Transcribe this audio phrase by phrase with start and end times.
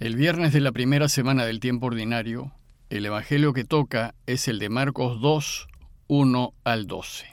[0.00, 2.52] El viernes de la primera semana del tiempo ordinario,
[2.88, 5.68] el Evangelio que toca es el de Marcos 2,
[6.06, 7.26] 1 al 12.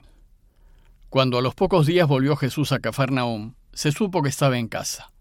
[1.08, 5.14] Cuando a los pocos días volvió Jesús a Cafarnaum, se supo que estaba en casa.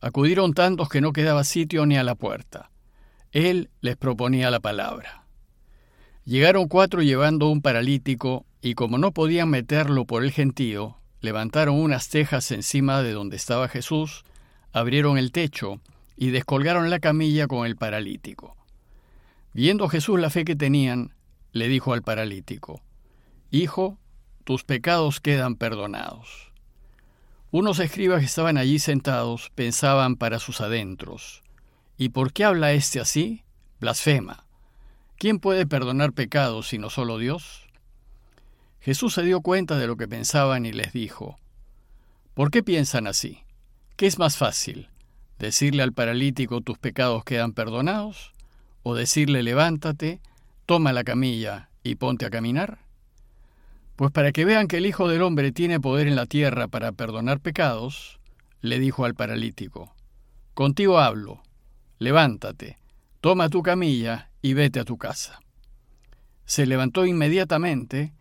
[0.00, 2.70] Acudieron tantos que no quedaba sitio ni a la puerta.
[3.30, 5.26] Él les proponía la palabra.
[6.24, 12.08] Llegaron cuatro llevando un paralítico, y como no podían meterlo por el gentío, levantaron unas
[12.08, 14.24] tejas encima de donde estaba Jesús,
[14.72, 15.82] abrieron el techo
[16.16, 18.56] y descolgaron la camilla con el paralítico.
[19.52, 21.14] Viendo Jesús la fe que tenían,
[21.52, 22.82] le dijo al paralítico,
[23.50, 23.98] Hijo,
[24.44, 26.52] tus pecados quedan perdonados.
[27.50, 31.42] Unos escribas que estaban allí sentados pensaban para sus adentros,
[31.96, 33.44] ¿y por qué habla éste así?
[33.80, 34.46] Blasfema.
[35.16, 37.66] ¿Quién puede perdonar pecados sino solo Dios?
[38.80, 41.38] Jesús se dio cuenta de lo que pensaban y les dijo,
[42.34, 43.42] ¿por qué piensan así?
[43.96, 44.90] ¿Qué es más fácil?
[45.38, 48.32] ¿Decirle al paralítico tus pecados quedan perdonados?
[48.82, 50.20] ¿O decirle levántate,
[50.64, 52.78] toma la camilla y ponte a caminar?
[53.96, 56.92] Pues para que vean que el Hijo del Hombre tiene poder en la tierra para
[56.92, 58.18] perdonar pecados,
[58.60, 59.94] le dijo al paralítico,
[60.54, 61.42] Contigo hablo,
[61.98, 62.78] levántate,
[63.20, 65.40] toma tu camilla y vete a tu casa.
[66.46, 68.12] Se levantó inmediatamente,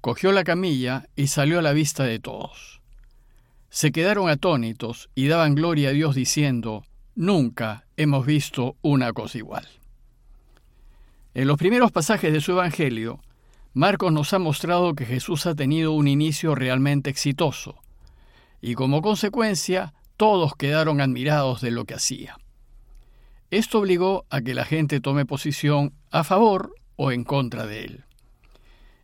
[0.00, 2.80] cogió la camilla y salió a la vista de todos.
[3.74, 6.84] Se quedaron atónitos y daban gloria a Dios diciendo,
[7.16, 9.66] Nunca hemos visto una cosa igual.
[11.34, 13.18] En los primeros pasajes de su Evangelio,
[13.72, 17.82] Marcos nos ha mostrado que Jesús ha tenido un inicio realmente exitoso,
[18.60, 22.36] y como consecuencia todos quedaron admirados de lo que hacía.
[23.50, 28.04] Esto obligó a que la gente tome posición a favor o en contra de él.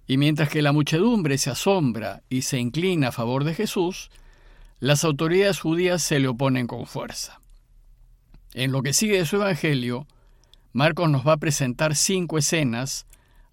[0.07, 4.13] Y mientras que la muchedumbre se asombra y se inclina a favor de Jesús,
[4.81, 7.41] las autoridades judías se le oponen con fuerza.
[8.55, 10.06] En lo que sigue de su Evangelio,
[10.73, 13.06] Marcos nos va a presentar cinco escenas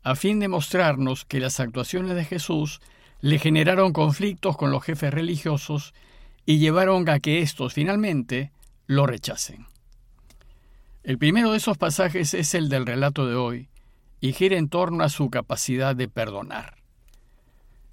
[0.03, 2.79] a fin de mostrarnos que las actuaciones de Jesús
[3.19, 5.93] le generaron conflictos con los jefes religiosos
[6.45, 8.53] y llevaron a que éstos finalmente
[8.85, 9.65] lo rechacen.
[11.03, 13.67] El primero de esos pasajes es el del relato de hoy
[14.21, 16.76] y gira en torno a su capacidad de perdonar.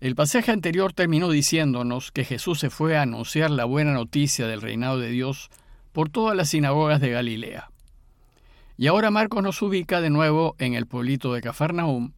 [0.04, 4.60] El pasaje anterior terminó diciéndonos que Jesús se fue a anunciar la buena noticia del
[4.60, 5.48] reinado de Dios
[5.92, 7.70] por todas las sinagogas de Galilea.
[8.76, 12.12] Y ahora Marcos nos ubica de nuevo en el pueblito de Cafarnaum,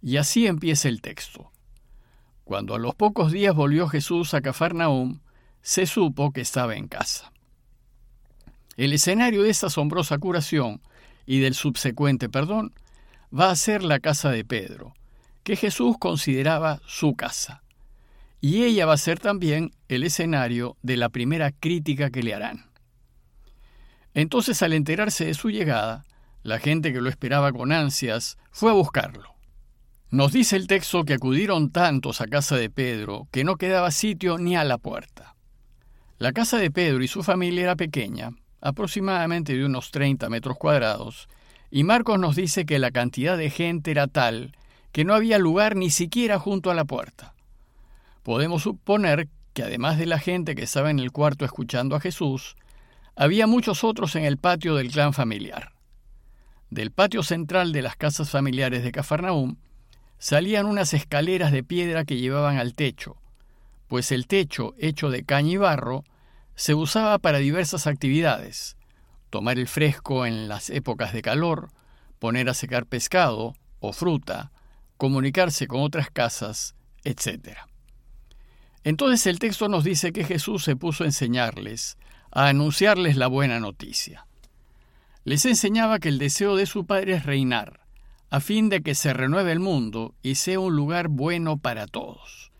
[0.00, 1.52] y así empieza el texto.
[2.44, 5.20] Cuando a los pocos días volvió Jesús a Cafarnaum,
[5.60, 7.32] se supo que estaba en casa.
[8.78, 10.80] El escenario de esta asombrosa curación
[11.26, 12.72] y del subsecuente perdón
[13.30, 14.94] va a ser la casa de Pedro,
[15.46, 17.62] que Jesús consideraba su casa.
[18.40, 22.68] Y ella va a ser también el escenario de la primera crítica que le harán.
[24.12, 26.04] Entonces, al enterarse de su llegada,
[26.42, 29.36] la gente que lo esperaba con ansias fue a buscarlo.
[30.10, 34.38] Nos dice el texto que acudieron tantos a casa de Pedro que no quedaba sitio
[34.38, 35.36] ni a la puerta.
[36.18, 41.28] La casa de Pedro y su familia era pequeña, aproximadamente de unos 30 metros cuadrados,
[41.70, 44.56] y Marcos nos dice que la cantidad de gente era tal
[44.96, 47.34] que no había lugar ni siquiera junto a la puerta.
[48.22, 52.56] Podemos suponer que además de la gente que estaba en el cuarto escuchando a Jesús,
[53.14, 55.72] había muchos otros en el patio del clan familiar.
[56.70, 59.56] Del patio central de las casas familiares de Cafarnaúm
[60.16, 63.18] salían unas escaleras de piedra que llevaban al techo,
[63.88, 66.04] pues el techo, hecho de caña y barro,
[66.54, 68.78] se usaba para diversas actividades,
[69.28, 71.68] tomar el fresco en las épocas de calor,
[72.18, 74.52] poner a secar pescado o fruta,
[74.96, 76.74] comunicarse con otras casas,
[77.04, 77.58] etc.
[78.84, 81.98] Entonces el texto nos dice que Jesús se puso a enseñarles,
[82.30, 84.26] a anunciarles la buena noticia.
[85.24, 87.80] Les enseñaba que el deseo de su Padre es reinar,
[88.30, 92.52] a fin de que se renueve el mundo y sea un lugar bueno para todos.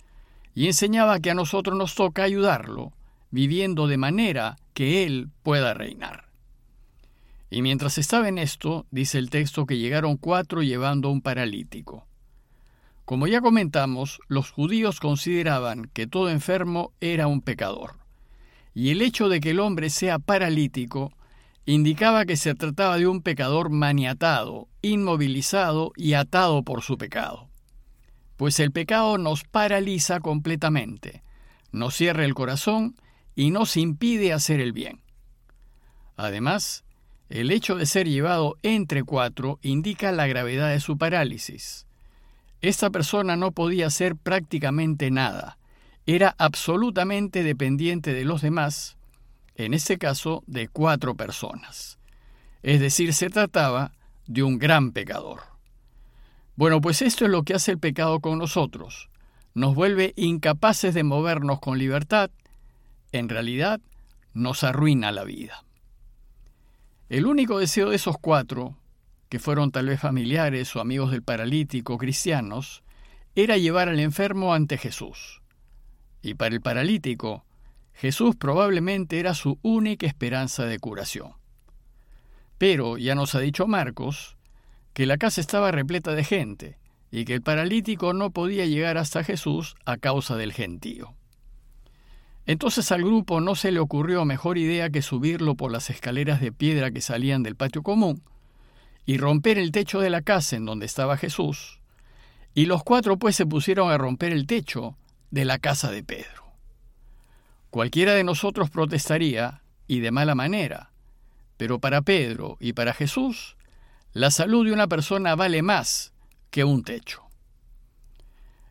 [0.54, 2.92] Y enseñaba que a nosotros nos toca ayudarlo,
[3.30, 6.26] viviendo de manera que Él pueda reinar.
[7.50, 12.05] Y mientras estaba en esto, dice el texto que llegaron cuatro llevando a un paralítico.
[13.06, 18.00] Como ya comentamos, los judíos consideraban que todo enfermo era un pecador,
[18.74, 21.12] y el hecho de que el hombre sea paralítico
[21.66, 27.48] indicaba que se trataba de un pecador maniatado, inmovilizado y atado por su pecado.
[28.36, 31.22] Pues el pecado nos paraliza completamente,
[31.70, 32.96] nos cierra el corazón
[33.36, 35.00] y nos impide hacer el bien.
[36.16, 36.84] Además,
[37.28, 41.85] el hecho de ser llevado entre cuatro indica la gravedad de su parálisis.
[42.62, 45.58] Esta persona no podía hacer prácticamente nada,
[46.06, 48.96] era absolutamente dependiente de los demás,
[49.56, 51.98] en este caso de cuatro personas.
[52.62, 53.92] Es decir, se trataba
[54.26, 55.40] de un gran pecador.
[56.54, 59.10] Bueno, pues esto es lo que hace el pecado con nosotros.
[59.54, 62.30] Nos vuelve incapaces de movernos con libertad.
[63.12, 63.80] En realidad,
[64.32, 65.64] nos arruina la vida.
[67.08, 68.76] El único deseo de esos cuatro,
[69.28, 72.82] que fueron tal vez familiares o amigos del paralítico cristianos,
[73.34, 75.42] era llevar al enfermo ante Jesús.
[76.22, 77.44] Y para el paralítico,
[77.92, 81.32] Jesús probablemente era su única esperanza de curación.
[82.58, 84.36] Pero ya nos ha dicho Marcos
[84.92, 86.78] que la casa estaba repleta de gente
[87.10, 91.14] y que el paralítico no podía llegar hasta Jesús a causa del gentío.
[92.46, 96.52] Entonces al grupo no se le ocurrió mejor idea que subirlo por las escaleras de
[96.52, 98.22] piedra que salían del patio común
[99.06, 101.80] y romper el techo de la casa en donde estaba Jesús,
[102.52, 104.96] y los cuatro pues se pusieron a romper el techo
[105.30, 106.52] de la casa de Pedro.
[107.70, 110.90] Cualquiera de nosotros protestaría, y de mala manera,
[111.56, 113.56] pero para Pedro y para Jesús,
[114.12, 116.12] la salud de una persona vale más
[116.50, 117.22] que un techo.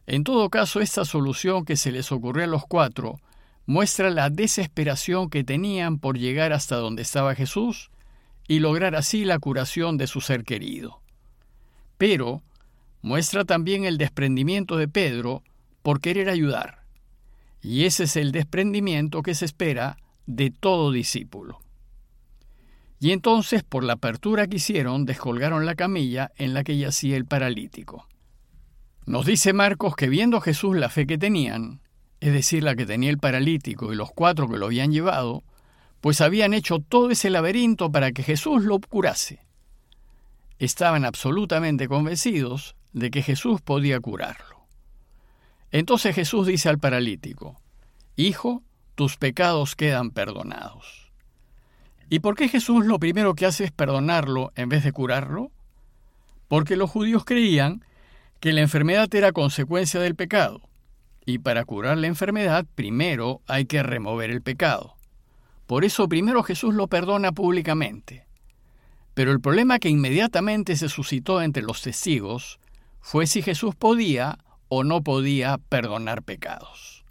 [0.08, 3.20] En todo caso, esta solución que se les ocurrió a los cuatro
[3.66, 7.90] muestra la desesperación que tenían por llegar hasta donde estaba Jesús
[8.48, 11.02] y lograr así la curación de su ser querido.
[11.98, 12.44] Pero
[13.02, 15.44] muestra también el desprendimiento de Pedro
[15.82, 16.84] por querer ayudar.
[17.62, 21.60] Y ese es el desprendimiento que se espera de todo discípulo.
[23.00, 27.26] Y entonces, por la apertura que hicieron, descolgaron la camilla en la que yacía el
[27.26, 28.08] paralítico.
[29.06, 31.82] Nos dice Marcos que viendo Jesús la fe que tenían,
[32.20, 35.44] es decir, la que tenía el paralítico y los cuatro que lo habían llevado,
[36.06, 39.40] pues habían hecho todo ese laberinto para que Jesús lo curase.
[40.60, 44.68] Estaban absolutamente convencidos de que Jesús podía curarlo.
[45.72, 47.60] Entonces Jesús dice al paralítico,
[48.16, 48.62] Hijo,
[48.94, 51.12] tus pecados quedan perdonados.
[52.08, 55.50] ¿Y por qué Jesús lo primero que hace es perdonarlo en vez de curarlo?
[56.48, 57.84] Porque los judíos creían
[58.40, 60.70] que la enfermedad era consecuencia del pecado,
[61.26, 64.95] y para curar la enfermedad primero hay que remover el pecado.
[65.68, 68.26] Por eso primero Jesús lo perdona públicamente.
[69.14, 72.60] Pero el problema que inmediatamente se suscitó entre los testigos
[73.02, 77.06] fue si Jesús podía o no podía perdonar pecados.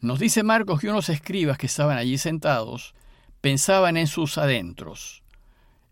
[0.00, 2.94] Nos dice Marcos que unos escribas que estaban allí sentados
[3.40, 5.22] pensaban en sus adentros.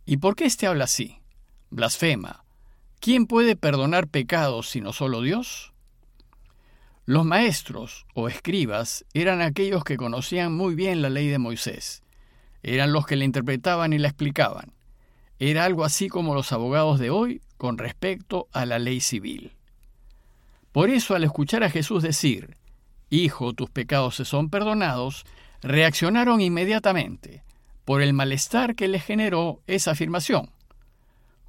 [0.06, 1.18] ¿Y por qué éste habla así?
[1.70, 2.44] Blasfema.
[3.00, 5.73] ¿Quién puede perdonar pecados sino solo Dios?
[7.06, 12.02] Los maestros o escribas eran aquellos que conocían muy bien la ley de Moisés.
[12.62, 14.72] Eran los que la interpretaban y la explicaban.
[15.38, 19.52] Era algo así como los abogados de hoy con respecto a la ley civil.
[20.72, 22.56] Por eso al escuchar a Jesús decir,
[23.10, 25.24] Hijo, tus pecados se son perdonados,
[25.62, 27.42] reaccionaron inmediatamente
[27.84, 30.50] por el malestar que le generó esa afirmación.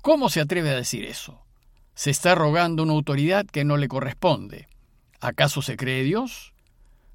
[0.01, 1.39] ¿Cómo se atreve a decir eso?
[1.95, 4.67] Se está rogando una autoridad que no le corresponde.
[5.19, 6.53] ¿Acaso se cree Dios?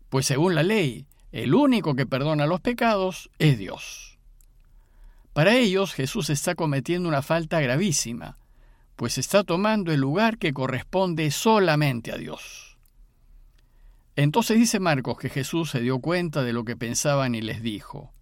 [0.08, 4.19] Pues según la ley, el único que perdona los pecados es Dios.
[5.32, 8.37] Para ellos Jesús está cometiendo una falta gravísima,
[8.97, 12.76] pues está tomando el lugar que corresponde solamente a Dios.
[14.17, 18.12] Entonces dice Marcos que Jesús se dio cuenta de lo que pensaban y les dijo,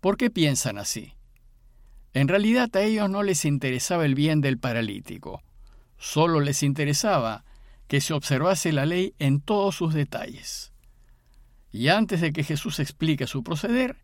[0.00, 1.14] ¿por qué piensan así?
[2.14, 5.42] En realidad a ellos no les interesaba el bien del paralítico,
[5.98, 7.44] solo les interesaba
[7.92, 10.72] que se observase la ley en todos sus detalles.
[11.70, 13.98] Y antes de que Jesús explique su proceder,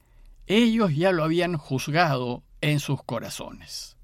[0.47, 3.97] ellos ya lo habían juzgado en sus corazones.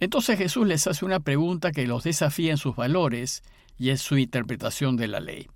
[0.00, 3.42] Entonces Jesús les hace una pregunta que los desafía en sus valores
[3.76, 5.50] y en su interpretación de la ley.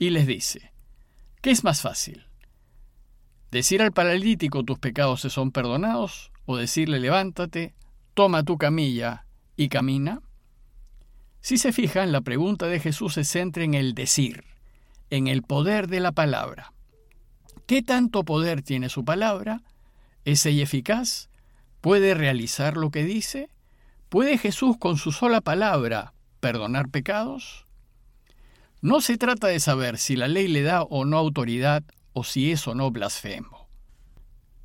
[0.00, 0.72] Y les dice,
[1.40, 2.26] ¿qué es más fácil?
[3.52, 6.32] ¿Decir al paralítico tus pecados se son perdonados?
[6.46, 7.76] ¿O decirle levántate,
[8.12, 9.24] toma tu camilla
[9.54, 10.20] y camina?
[11.44, 14.44] Si se fijan, la pregunta de Jesús se centra en el decir,
[15.10, 16.72] en el poder de la palabra.
[17.66, 19.60] ¿Qué tanto poder tiene su palabra?
[20.24, 21.28] ¿Es ella eficaz?
[21.82, 23.50] ¿Puede realizar lo que dice?
[24.08, 27.66] ¿Puede Jesús con su sola palabra perdonar pecados?
[28.80, 31.84] No se trata de saber si la ley le da o no autoridad
[32.14, 33.68] o si es o no blasfemo.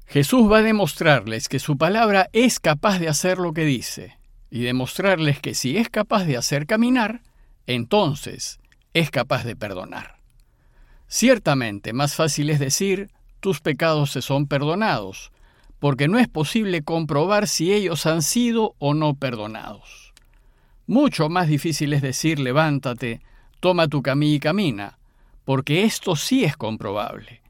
[0.05, 4.18] Jesús va a demostrarles que su palabra es capaz de hacer lo que dice
[4.51, 7.21] y demostrarles que si es capaz de hacer caminar,
[7.67, 8.59] entonces
[8.93, 10.17] es capaz de perdonar.
[11.07, 15.31] Ciertamente más fácil es decir, tus pecados se son perdonados,
[15.79, 20.13] porque no es posible comprobar si ellos han sido o no perdonados.
[20.87, 23.21] Mucho más difícil es decir levántate,
[23.59, 24.97] toma tu camilla y camina,
[25.45, 27.41] porque esto sí es comprobable.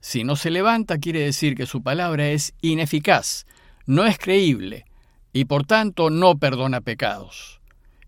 [0.00, 3.46] Si no se levanta quiere decir que su palabra es ineficaz,
[3.86, 4.87] no es creíble
[5.32, 7.60] y por tanto no perdona pecados.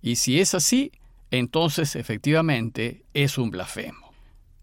[0.02, 0.92] Y si es así,
[1.30, 4.12] entonces efectivamente es un blasfemo.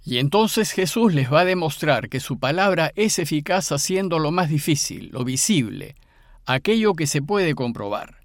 [0.04, 4.50] Y entonces Jesús les va a demostrar que su palabra es eficaz haciendo lo más
[4.50, 5.96] difícil, lo visible,
[6.46, 8.18] aquello que se puede comprobar.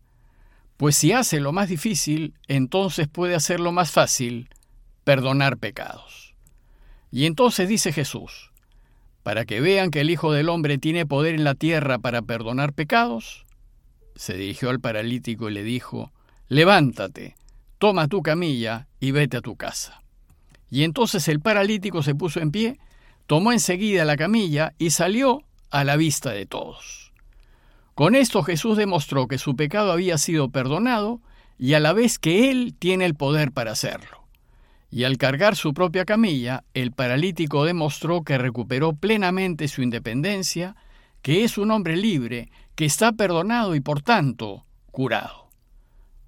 [0.76, 4.48] Pues si hace lo más difícil, entonces puede hacer lo más fácil,
[5.04, 6.34] perdonar pecados.
[7.10, 8.52] Y entonces dice Jesús,
[9.22, 12.72] para que vean que el Hijo del Hombre tiene poder en la tierra para perdonar
[12.72, 13.44] pecados,
[14.14, 16.12] se dirigió al paralítico y le dijo,
[16.48, 17.36] levántate,
[17.78, 20.02] toma tu camilla y vete a tu casa.
[20.70, 22.78] Y entonces el paralítico se puso en pie,
[23.26, 27.12] tomó enseguida la camilla y salió a la vista de todos.
[27.94, 31.20] Con esto Jesús demostró que su pecado había sido perdonado
[31.58, 34.22] y a la vez que Él tiene el poder para hacerlo
[34.92, 40.76] y al cargar su propia camilla, el paralítico demostró que recuperó plenamente su independencia,
[41.22, 45.48] que es un hombre libre, que está perdonado y por tanto curado.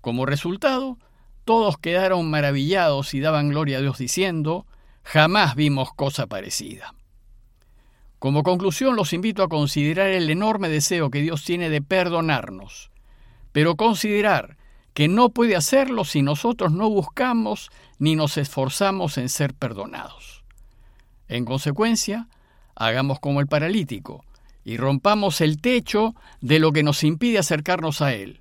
[0.00, 0.98] Como resultado,
[1.44, 4.66] todos quedaron maravillados y daban gloria a Dios diciendo,
[5.02, 6.94] jamás vimos cosa parecida.
[8.18, 12.90] Como conclusión, los invito a considerar el enorme deseo que Dios tiene de perdonarnos,
[13.52, 14.56] pero considerar
[14.94, 20.44] que no puede hacerlo si nosotros no buscamos ni nos esforzamos en ser perdonados.
[21.28, 22.28] En consecuencia,
[22.74, 24.24] hagamos como el paralítico
[24.64, 28.40] y rompamos el techo de lo que nos impide acercarnos a Él,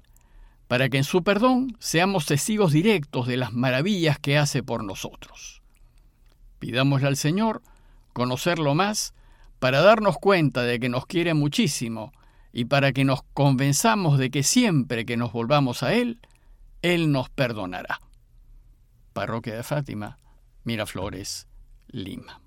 [0.67, 5.61] para que en su perdón seamos testigos directos de las maravillas que hace por nosotros.
[6.59, 7.61] Pidámosle al Señor
[8.13, 9.13] conocerlo más
[9.59, 12.13] para darnos cuenta de que nos quiere muchísimo
[12.53, 16.19] y para que nos convenzamos de que siempre que nos volvamos a Él,
[16.83, 17.99] él nos perdonará.
[19.13, 20.19] Parroquia de Fátima,
[20.63, 21.47] Miraflores,
[21.87, 22.42] Lima.